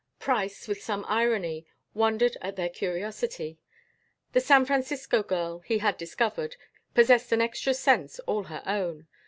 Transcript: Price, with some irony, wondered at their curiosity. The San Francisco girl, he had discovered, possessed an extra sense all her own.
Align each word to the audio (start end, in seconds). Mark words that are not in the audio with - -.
Price, 0.17 0.67
with 0.67 0.81
some 0.81 1.05
irony, 1.07 1.67
wondered 1.93 2.35
at 2.41 2.55
their 2.55 2.69
curiosity. 2.69 3.59
The 4.33 4.41
San 4.41 4.65
Francisco 4.65 5.21
girl, 5.21 5.59
he 5.59 5.77
had 5.77 5.95
discovered, 5.95 6.55
possessed 6.95 7.31
an 7.31 7.41
extra 7.41 7.75
sense 7.75 8.17
all 8.21 8.45
her 8.45 8.63
own. 8.65 9.05